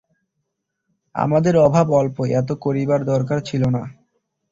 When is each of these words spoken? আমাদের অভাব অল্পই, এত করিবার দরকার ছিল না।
আমাদের 1.15 1.53
অভাব 1.57 1.87
অল্পই, 1.91 2.29
এত 2.33 2.49
করিবার 2.63 2.99
দরকার 3.05 3.39
ছিল 3.41 3.63
না। 3.75 3.83